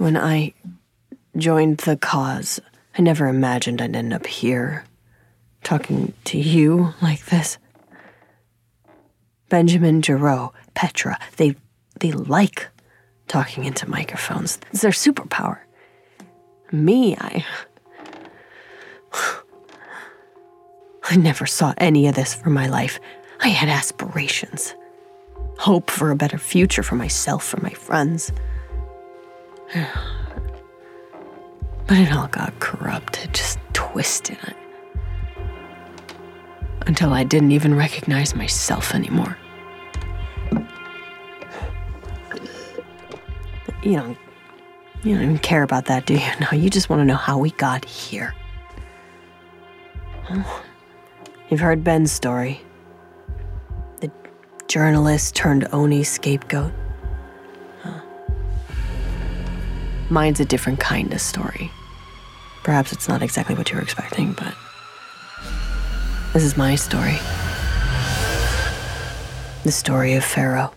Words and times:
When 0.00 0.16
I 0.16 0.54
joined 1.36 1.76
the 1.76 1.94
cause, 1.94 2.58
I 2.96 3.02
never 3.02 3.28
imagined 3.28 3.82
I'd 3.82 3.94
end 3.94 4.14
up 4.14 4.26
here, 4.26 4.86
talking 5.62 6.14
to 6.24 6.38
you 6.38 6.94
like 7.02 7.26
this. 7.26 7.58
Benjamin, 9.50 10.00
Giraud, 10.00 10.52
Petra, 10.72 11.18
they 11.36 11.54
they 11.98 12.12
like 12.12 12.68
talking 13.28 13.66
into 13.66 13.90
microphones. 13.90 14.58
It's 14.70 14.80
their 14.80 14.90
superpower. 14.90 15.58
Me, 16.72 17.14
I 17.18 17.44
I 21.10 21.16
never 21.16 21.44
saw 21.44 21.74
any 21.76 22.08
of 22.08 22.14
this 22.14 22.32
for 22.32 22.48
my 22.48 22.68
life. 22.68 22.98
I 23.40 23.48
had 23.48 23.68
aspirations. 23.68 24.74
Hope 25.58 25.90
for 25.90 26.10
a 26.10 26.16
better 26.16 26.38
future 26.38 26.82
for 26.82 26.94
myself, 26.94 27.44
for 27.44 27.60
my 27.60 27.74
friends. 27.74 28.32
But 31.86 31.98
it 31.98 32.12
all 32.12 32.28
got 32.28 32.56
corrupted, 32.60 33.34
just 33.34 33.58
twisted. 33.72 34.38
Until 36.86 37.12
I 37.12 37.24
didn't 37.24 37.50
even 37.50 37.74
recognize 37.74 38.32
myself 38.36 38.94
anymore. 38.94 39.36
You 43.82 43.96
don't 43.96 44.18
you 45.02 45.14
don't 45.14 45.24
even 45.24 45.38
care 45.38 45.62
about 45.62 45.86
that, 45.86 46.06
do 46.06 46.14
you? 46.14 46.20
No, 46.40 46.56
you 46.56 46.70
just 46.70 46.90
want 46.90 47.00
to 47.00 47.04
know 47.04 47.16
how 47.16 47.38
we 47.38 47.50
got 47.52 47.84
here. 47.84 48.34
You've 51.48 51.60
heard 51.60 51.82
Ben's 51.82 52.12
story. 52.12 52.60
The 54.00 54.12
journalist 54.68 55.34
turned 55.34 55.66
Oni 55.72 56.04
scapegoat. 56.04 56.72
Mine's 60.10 60.40
a 60.40 60.44
different 60.44 60.80
kind 60.80 61.12
of 61.12 61.20
story. 61.20 61.70
Perhaps 62.64 62.92
it's 62.92 63.08
not 63.08 63.22
exactly 63.22 63.54
what 63.54 63.70
you 63.70 63.76
were 63.76 63.82
expecting, 63.82 64.32
but 64.32 64.54
this 66.32 66.42
is 66.42 66.56
my 66.56 66.74
story. 66.74 67.16
The 69.62 69.70
story 69.70 70.14
of 70.14 70.24
Pharaoh. 70.24 70.72